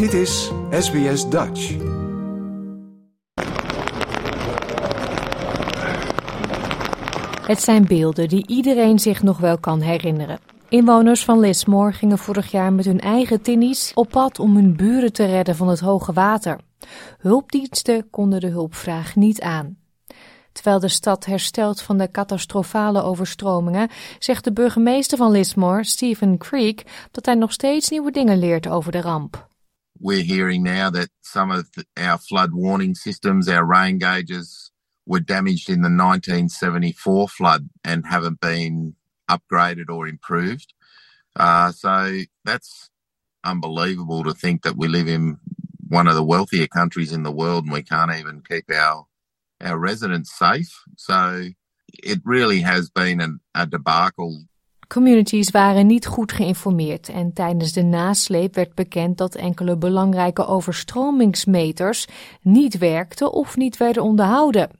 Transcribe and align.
Dit 0.00 0.12
is 0.12 0.50
SBS 0.70 1.28
Dutch. 1.28 1.76
Het 7.42 7.60
zijn 7.60 7.86
beelden 7.86 8.28
die 8.28 8.46
iedereen 8.46 8.98
zich 8.98 9.22
nog 9.22 9.38
wel 9.38 9.58
kan 9.58 9.80
herinneren. 9.80 10.38
Inwoners 10.68 11.24
van 11.24 11.40
Lismore 11.40 11.92
gingen 11.92 12.18
vorig 12.18 12.50
jaar 12.50 12.72
met 12.72 12.84
hun 12.84 13.00
eigen 13.00 13.42
tinnies 13.42 13.92
op 13.94 14.08
pad 14.10 14.38
om 14.38 14.54
hun 14.54 14.76
buren 14.76 15.12
te 15.12 15.24
redden 15.24 15.56
van 15.56 15.68
het 15.68 15.80
hoge 15.80 16.12
water. 16.12 16.58
Hulpdiensten 17.18 18.10
konden 18.10 18.40
de 18.40 18.48
hulpvraag 18.48 19.16
niet 19.16 19.40
aan. 19.40 19.76
Terwijl 20.52 20.80
de 20.80 20.88
stad 20.88 21.24
herstelt 21.24 21.82
van 21.82 21.98
de 21.98 22.10
catastrofale 22.10 23.02
overstromingen, 23.02 23.88
zegt 24.18 24.44
de 24.44 24.52
burgemeester 24.52 25.18
van 25.18 25.30
Lismore, 25.30 25.84
Stephen 25.84 26.38
Creek, 26.38 27.08
dat 27.10 27.26
hij 27.26 27.34
nog 27.34 27.52
steeds 27.52 27.88
nieuwe 27.88 28.10
dingen 28.10 28.38
leert 28.38 28.68
over 28.68 28.92
de 28.92 29.00
ramp. 29.00 29.48
We're 30.00 30.22
hearing 30.22 30.62
now 30.62 30.90
that 30.90 31.10
some 31.20 31.50
of 31.50 31.68
our 31.96 32.18
flood 32.18 32.52
warning 32.52 32.94
systems, 32.94 33.48
our 33.48 33.64
rain 33.64 33.98
gauges, 33.98 34.70
were 35.06 35.20
damaged 35.20 35.68
in 35.68 35.82
the 35.82 35.88
1974 35.88 37.28
flood 37.28 37.68
and 37.84 38.06
haven't 38.06 38.40
been 38.40 38.94
upgraded 39.30 39.90
or 39.90 40.08
improved. 40.08 40.72
Uh, 41.36 41.72
so 41.72 42.20
that's 42.44 42.90
unbelievable 43.44 44.24
to 44.24 44.32
think 44.32 44.62
that 44.62 44.76
we 44.76 44.88
live 44.88 45.08
in 45.08 45.38
one 45.88 46.06
of 46.06 46.14
the 46.14 46.22
wealthier 46.22 46.66
countries 46.66 47.12
in 47.12 47.22
the 47.22 47.32
world 47.32 47.64
and 47.64 47.72
we 47.72 47.82
can't 47.82 48.14
even 48.14 48.42
keep 48.48 48.70
our 48.72 49.06
our 49.60 49.78
residents 49.78 50.36
safe. 50.36 50.82
So 50.96 51.48
it 51.92 52.20
really 52.24 52.60
has 52.60 52.88
been 52.88 53.20
an, 53.20 53.40
a 53.54 53.66
debacle. 53.66 54.44
Communities 54.92 55.50
waren 55.50 55.86
niet 55.86 56.06
goed 56.06 56.32
geïnformeerd 56.32 57.08
en 57.08 57.32
tijdens 57.32 57.72
de 57.72 57.82
nasleep 57.82 58.54
werd 58.54 58.74
bekend 58.74 59.18
dat 59.18 59.34
enkele 59.34 59.76
belangrijke 59.76 60.46
overstromingsmeters 60.46 62.06
niet 62.42 62.78
werkten 62.78 63.32
of 63.32 63.56
niet 63.56 63.76
werden 63.76 64.02
onderhouden. 64.02 64.70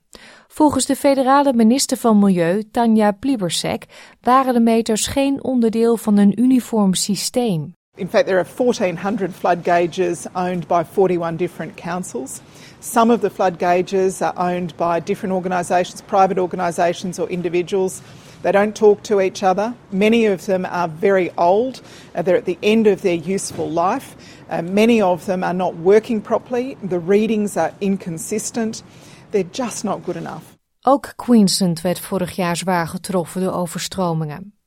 Volgens 0.49 0.87
de 0.87 0.97
federale 0.97 1.53
minister 1.53 1.97
van 1.97 2.19
Milieu, 2.19 2.63
Tanja 2.71 3.13
Plibersek, 3.13 3.87
waren 4.21 4.55
de 4.55 4.61
meters 4.61 5.07
geen 5.07 5.45
onderdeel 5.45 5.97
van 5.97 6.17
een 6.17 6.41
uniform 6.41 6.95
systeem. 6.95 7.75
In 8.01 8.09
fact, 8.09 8.27
there 8.27 8.39
are 8.39 8.45
1,400 8.45 9.35
flood 9.35 9.63
gauges 9.63 10.27
owned 10.35 10.67
by 10.67 10.85
41 10.85 11.37
different 11.37 11.77
councils. 11.77 12.41
Some 12.81 13.11
of 13.11 13.21
the 13.21 13.29
flood 13.29 13.59
gauges 13.59 14.23
are 14.23 14.33
owned 14.39 14.75
by 14.79 15.01
different 15.01 15.35
organisations, 15.35 16.01
private 16.01 16.39
organisations 16.39 17.19
or 17.19 17.29
individuals. 17.29 18.01
They 18.41 18.53
don't 18.53 18.75
talk 18.75 19.03
to 19.03 19.21
each 19.21 19.43
other. 19.43 19.75
Many 19.93 20.25
of 20.25 20.47
them 20.47 20.65
are 20.65 20.89
very 20.89 21.31
old. 21.37 21.83
Uh, 22.15 22.23
they're 22.23 22.39
at 22.39 22.47
the 22.47 22.57
end 22.63 22.87
of 22.87 23.03
their 23.03 23.21
useful 23.35 23.69
life. 23.69 24.17
Uh, 24.49 24.63
many 24.63 25.03
of 25.03 25.27
them 25.27 25.45
are 25.45 25.53
not 25.53 25.77
working 25.77 26.23
properly. 26.23 26.79
The 26.83 26.99
readings 26.99 27.59
are 27.59 27.75
inconsistent. 27.83 28.83
They're 29.31 29.53
just 29.53 29.85
not 29.85 30.07
good 30.07 30.17
enough. 30.17 30.57
Ook 30.83 31.13
Queensland 31.17 31.81
werd 31.81 32.01
vorig 32.01 32.37
jaar 32.37 32.57
zwaar 32.57 32.87
getroffen 32.87 33.41
door 33.41 33.53
overstromingen. 33.53 34.60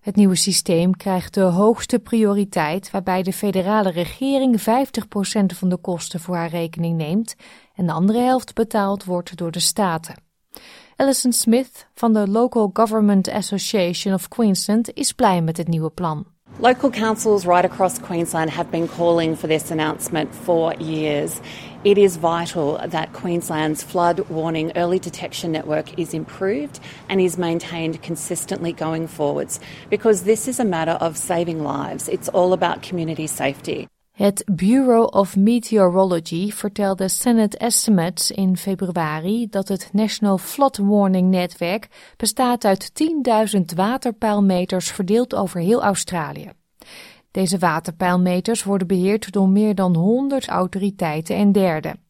Het 0.00 0.16
nieuwe 0.16 0.36
systeem 0.36 0.96
krijgt 0.96 1.34
de 1.34 1.40
hoogste 1.40 1.98
prioriteit, 1.98 2.90
waarbij 2.90 3.22
de 3.22 3.32
federale 3.32 3.90
regering 3.90 4.60
50% 4.60 4.64
van 5.56 5.68
de 5.68 5.76
kosten 5.76 6.20
voor 6.20 6.36
haar 6.36 6.48
rekening 6.48 6.96
neemt 6.96 7.34
en 7.74 7.86
de 7.86 7.92
andere 7.92 8.18
helft 8.18 8.54
betaald 8.54 9.04
wordt 9.04 9.36
door 9.36 9.50
de 9.50 9.60
staten. 9.60 10.14
Alison 10.96 11.32
Smith 11.32 11.86
van 11.94 12.12
de 12.12 12.28
Local 12.28 12.70
Government 12.72 13.28
Association 13.28 14.14
of 14.14 14.28
Queensland 14.28 14.92
is 14.94 15.12
blij 15.12 15.42
met 15.42 15.56
het 15.56 15.68
nieuwe 15.68 15.90
plan. 15.90 16.26
Local 16.58 16.90
councils 16.90 17.44
right 17.44 17.64
across 17.64 18.00
Queensland 18.00 18.50
have 18.50 18.70
been 18.70 18.88
calling 18.96 19.36
for 19.36 19.48
this 19.48 19.70
announcement 19.70 20.28
for 20.42 20.82
years. 20.82 21.32
It 21.82 21.96
is 21.96 22.18
vital 22.18 22.78
that 22.86 23.14
Queensland's 23.14 23.82
flood 23.82 24.20
warning 24.28 24.70
early 24.76 24.98
detection 24.98 25.50
network 25.50 25.98
is 25.98 26.12
improved 26.12 26.78
and 27.08 27.20
is 27.22 27.38
maintained 27.38 28.02
consistently 28.02 28.72
going 28.72 29.08
forwards 29.08 29.60
because 29.88 30.24
this 30.24 30.46
is 30.46 30.60
a 30.60 30.64
matter 30.64 30.98
of 31.00 31.16
saving 31.16 31.62
lives. 31.62 32.06
It's 32.06 32.28
all 32.28 32.52
about 32.52 32.82
community 32.82 33.26
safety. 33.26 33.88
Het 34.10 34.44
Bureau 34.46 35.04
of 35.04 35.36
Meteorology 35.36 36.50
vertelde 36.50 37.08
Senate 37.08 37.58
Estimates 37.58 38.30
in 38.30 38.56
februari 38.56 39.46
dat 39.50 39.68
het 39.68 39.88
National 39.92 40.38
Flood 40.38 40.78
Warning 40.78 41.30
Netwerk 41.30 41.88
bestaat 42.16 42.64
uit 42.64 42.90
10.000 43.56 43.60
waterpeilmeters 43.74 44.90
verdeeld 44.90 45.34
over 45.34 45.60
heel 45.60 45.82
Australië. 45.82 46.59
Deze 47.30 47.58
waterpeilmeters 47.58 48.64
worden 48.64 48.86
beheerd 48.86 49.32
door 49.32 49.48
meer 49.48 49.74
dan 49.74 49.94
100 49.94 50.48
autoriteiten 50.48 51.36
en 51.36 51.52
derden. 51.52 52.00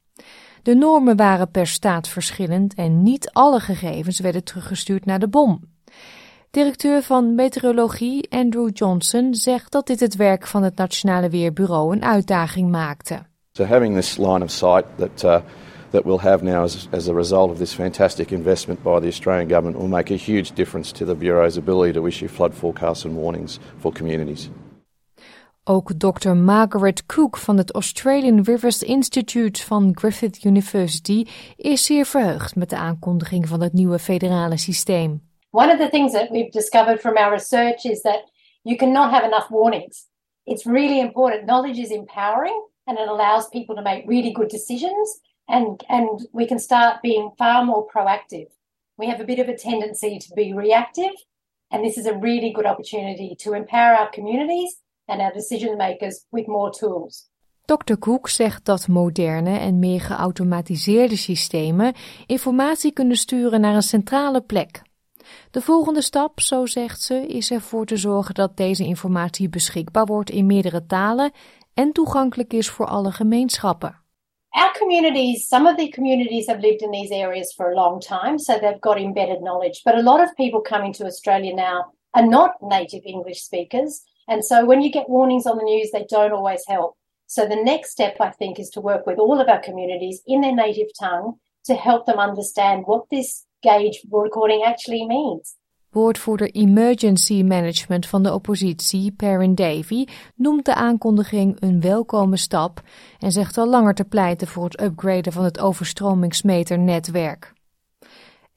De 0.62 0.74
normen 0.74 1.16
waren 1.16 1.50
per 1.50 1.66
staat 1.66 2.08
verschillend 2.08 2.74
en 2.74 3.02
niet 3.02 3.30
alle 3.32 3.60
gegevens 3.60 4.20
werden 4.20 4.44
teruggestuurd 4.44 5.04
naar 5.04 5.18
de 5.18 5.28
bom. 5.28 5.60
Directeur 6.50 7.02
van 7.02 7.34
meteorologie 7.34 8.30
Andrew 8.30 8.70
Johnson 8.72 9.34
zegt 9.34 9.72
dat 9.72 9.86
dit 9.86 10.00
het 10.00 10.16
werk 10.16 10.46
van 10.46 10.62
het 10.62 10.76
Nationale 10.76 11.28
Weerbureau 11.28 11.94
een 11.94 12.04
uitdaging 12.04 12.70
maakte. 12.70 13.22
So 13.52 13.64
having 13.64 13.94
this 13.94 14.16
line 14.16 14.42
of 14.42 14.50
sight 14.50 14.84
that 14.96 15.24
uh, 15.24 15.40
that 15.90 16.04
we'll 16.04 16.18
have 16.18 16.44
now 16.44 16.62
as, 16.62 16.88
as 16.92 17.08
a 17.08 17.14
result 17.14 17.50
of 17.50 17.58
this 17.58 17.74
fantastic 17.74 18.30
investment 18.30 18.82
by 18.82 19.00
the 19.00 19.06
Australian 19.06 19.48
government 19.48 19.76
will 19.76 19.88
make 19.88 20.14
a 20.14 20.16
huge 20.16 20.52
difference 20.54 20.92
to 20.92 21.04
the 21.04 21.14
bureau's 21.14 21.56
ability 21.56 21.92
to 21.92 22.06
issue 22.06 22.28
flood 22.28 22.54
forecasts 22.54 23.04
and 23.04 23.14
warnings 23.14 23.58
for 23.78 23.92
communities. 23.92 24.50
Ook 25.70 25.92
Dr. 25.98 26.30
Margaret 26.30 27.06
Cook 27.06 27.36
van 27.36 27.56
het 27.56 27.72
Australian 27.72 28.42
Rivers 28.42 28.82
Institute 28.82 29.64
van 29.64 29.90
Griffith 29.94 30.44
University 30.44 31.26
is 31.56 31.84
zeer 31.84 32.06
verheugd 32.06 32.56
met 32.56 32.70
de 32.70 32.76
aankondiging 32.76 33.48
van 33.48 33.60
het 33.60 33.72
nieuwe 33.72 33.98
federale 33.98 34.56
systeem. 34.56 35.28
One 35.50 35.72
of 35.72 35.78
the 35.78 35.88
things 35.88 36.12
that 36.12 36.28
we've 36.30 36.50
discovered 36.50 37.00
from 37.00 37.16
our 37.16 37.30
research 37.30 37.84
is 37.84 38.00
that 38.00 38.30
you 38.62 38.76
cannot 38.76 39.10
have 39.10 39.26
enough 39.26 39.48
warnings. 39.48 40.08
It's 40.44 40.64
really 40.64 41.00
important. 41.00 41.46
Knowledge 41.46 41.80
is 41.80 41.90
empowering 41.90 42.68
and 42.84 42.98
it 42.98 43.08
allows 43.08 43.48
people 43.48 43.74
to 43.74 43.82
make 43.82 44.02
really 44.06 44.32
good 44.32 44.50
decisions 44.50 45.20
and 45.46 45.84
and 45.88 46.28
we 46.32 46.46
can 46.46 46.58
start 46.58 47.00
being 47.02 47.30
far 47.36 47.64
more 47.64 47.86
proactive. 47.94 48.48
We 48.96 49.06
have 49.06 49.22
a 49.22 49.26
bit 49.26 49.38
of 49.38 49.48
a 49.48 49.56
tendency 49.56 50.18
to 50.18 50.34
be 50.34 50.52
reactive 50.52 51.14
and 51.68 51.84
this 51.84 51.96
is 51.96 52.06
a 52.06 52.18
really 52.18 52.52
good 52.52 52.66
opportunity 52.66 53.34
to 53.34 53.52
empower 53.52 53.94
our 53.94 54.10
communities 54.10 54.80
and 55.10 55.20
our 55.20 55.32
decision 55.32 55.76
makers 55.76 56.24
with 56.30 56.46
more 56.46 56.70
tools. 56.70 57.28
Dr. 57.64 57.98
Cook 57.98 58.28
zegt 58.28 58.64
dat 58.64 58.88
moderne 58.88 59.58
en 59.58 59.78
meer 59.78 60.00
geautomatiseerde 60.00 61.16
systemen 61.16 61.94
informatie 62.26 62.92
kunnen 62.92 63.16
sturen 63.16 63.60
naar 63.60 63.74
een 63.74 63.82
centrale 63.82 64.40
plek. 64.40 64.82
De 65.50 65.60
volgende 65.60 66.02
stap, 66.02 66.40
zo 66.40 66.66
zegt 66.66 67.02
ze, 67.02 67.26
is 67.26 67.50
ervoor 67.50 67.86
te 67.86 67.96
zorgen 67.96 68.34
dat 68.34 68.56
deze 68.56 68.84
informatie 68.84 69.48
beschikbaar 69.48 70.04
wordt 70.04 70.30
in 70.30 70.46
meerdere 70.46 70.86
talen 70.86 71.32
en 71.74 71.92
toegankelijk 71.92 72.52
is 72.52 72.68
voor 72.68 72.86
alle 72.86 73.10
gemeenschappen. 73.10 73.98
Our 74.48 74.78
communities, 74.78 75.48
some 75.48 75.70
of 75.70 75.76
the 75.76 75.88
communities 75.88 76.46
have 76.46 76.60
lived 76.60 76.80
in 76.80 76.90
these 76.90 77.14
areas 77.14 77.54
for 77.54 77.66
a 77.66 77.74
long 77.74 78.00
time, 78.00 78.38
so 78.38 78.58
they've 78.58 78.80
got 78.80 78.96
embedded 78.96 79.38
knowledge. 79.38 79.82
But 79.84 79.94
a 79.94 80.02
lot 80.02 80.20
of 80.20 80.34
people 80.34 80.60
coming 80.60 80.94
to 80.94 81.04
Australia 81.04 81.54
now 81.54 81.94
are 82.10 82.26
not 82.26 82.60
native 82.60 83.02
English 83.04 83.38
speakers. 83.38 84.02
And 84.28 84.44
so 84.44 84.64
when 84.64 84.82
you 84.82 84.90
get 84.90 85.08
warnings 85.08 85.46
on 85.46 85.56
the 85.56 85.64
news, 85.64 85.90
they 85.90 86.06
don't 86.08 86.32
always 86.32 86.62
help. 86.66 86.96
So 87.26 87.46
the 87.46 87.62
next 87.62 87.90
step, 87.90 88.16
I 88.20 88.30
think, 88.30 88.58
is 88.58 88.70
to 88.70 88.80
work 88.80 89.06
with 89.06 89.18
all 89.18 89.40
of 89.40 89.48
our 89.48 89.60
communities 89.60 90.22
in 90.26 90.40
their 90.40 90.54
native 90.54 90.88
tongue 90.98 91.38
to 91.64 91.74
help 91.74 92.06
them 92.06 92.18
understand 92.18 92.84
what 92.86 93.08
this 93.10 93.46
gauge 93.62 94.00
recording 94.10 94.62
actually 94.64 95.06
means. 95.06 95.56
Woordvoerder 95.90 96.50
Emergency 96.52 97.42
Management 97.42 98.06
van 98.06 98.22
de 98.22 98.34
oppositie, 98.34 99.12
Perrin 99.12 99.54
Davy, 99.54 100.04
noemt 100.34 100.64
de 100.64 100.74
aankondiging 100.74 101.56
een 101.60 101.80
welkome 101.80 102.36
stap 102.36 102.80
en 103.18 103.32
zegt 103.32 103.58
al 103.58 103.68
langer 103.68 103.94
te 103.94 104.04
pleiten 104.04 104.46
voor 104.46 104.64
het 104.64 104.80
upgraden 104.80 105.32
van 105.32 105.44
het 105.44 105.60
overstromingsmeternetwerk. 105.60 107.52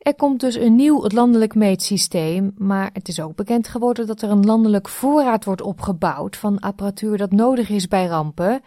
Er 0.04 0.16
komt 0.16 0.40
dus 0.40 0.56
een 0.56 0.76
nieuw 0.76 1.08
landelijk 1.08 1.56
meetsysteem, 1.56 2.54
maar 2.58 2.90
het 2.94 3.08
is 3.08 3.20
ook 3.20 3.36
bekend 3.36 3.68
geworden 3.68 4.08
dat 4.08 4.22
er 4.22 4.30
een 4.30 4.46
landelijk 4.46 4.90
voorraad 4.90 5.46
wordt 5.46 5.62
opgebouwd 5.62 6.38
van 6.38 6.60
apparatuur 6.60 7.18
dat 7.18 7.32
nodig 7.32 7.70
is 7.70 7.88
bij 7.88 8.06
rampen 8.06 8.62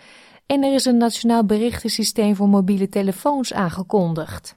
en 0.47 0.62
er 0.62 0.75
is 0.75 0.85
een 0.85 0.97
nationaal 0.97 1.44
berichtensysteem 1.44 2.37
voor 2.37 2.49
mobiele 2.49 2.88
telefoons 2.88 3.53
aangekondigd. 3.53 4.55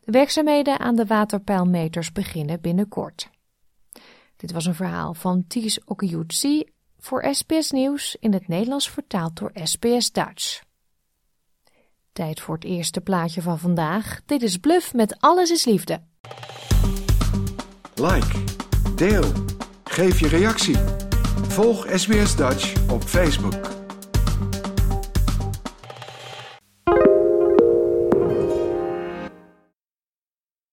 De 0.00 0.12
werkzaamheden 0.12 0.78
aan 0.78 0.96
de 0.96 1.06
waterpeilmeters 1.06 2.12
beginnen 2.12 2.60
binnenkort. 2.60 3.30
Dit 4.36 4.52
was 4.52 4.66
een 4.66 4.74
verhaal 4.74 5.14
van 5.14 5.44
Ties 5.46 5.84
Okiyutsi 5.84 6.64
voor 6.98 7.34
SBS 7.34 7.70
Nieuws 7.70 8.16
in 8.20 8.32
het 8.32 8.48
Nederlands 8.48 8.90
vertaald 8.90 9.36
door 9.36 9.50
SBS 9.54 10.12
Dutch. 10.12 10.69
Tijd 12.12 12.40
voor 12.40 12.54
het 12.54 12.64
eerste 12.64 13.00
plaatje 13.00 13.42
van 13.42 13.58
vandaag. 13.58 14.20
Dit 14.26 14.42
is 14.42 14.56
Bluff 14.56 14.94
met 14.94 15.16
Alles 15.20 15.50
is 15.50 15.64
Liefde. 15.64 16.02
Like, 17.94 18.38
deel, 18.94 19.32
geef 19.84 20.20
je 20.20 20.28
reactie. 20.28 20.76
Volg 21.48 21.86
SBS 21.94 22.36
Dutch 22.36 22.90
op 22.90 23.02
Facebook. 23.02 23.79